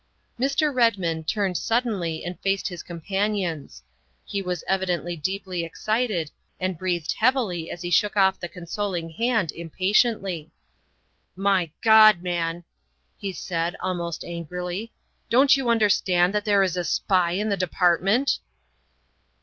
Mr. 0.39 0.73
Redmond 0.73 1.27
turned 1.27 1.57
suddenly 1.59 2.25
and 2.25 2.39
faced 2.39 2.67
his 2.69 2.81
com 2.81 3.01
panions. 3.01 3.83
He 4.25 4.41
was 4.41 4.63
evidently 4.67 5.15
deeply 5.15 5.63
excited 5.63 6.31
and 6.59 6.75
breathed 6.75 7.13
heavily 7.19 7.69
as 7.69 7.83
he 7.83 7.91
shook 7.91 8.17
off 8.17 8.39
the 8.39 8.49
consoling 8.49 9.11
hand 9.11 9.51
impatiently. 9.51 10.49
''My 11.51 11.69
God, 11.83 12.23
man, 12.23 12.63
''he 13.19 13.31
said 13.31 13.75
almost 13.79 14.25
angrily, 14.25 14.91
''don 15.29 15.45
't 15.47 15.55
you 15.57 15.69
understand 15.69 16.33
that 16.33 16.45
there 16.45 16.63
is 16.63 16.75
a 16.75 16.83
spy 16.83 17.33
in 17.33 17.49
the 17.49 17.55
Department 17.55 18.39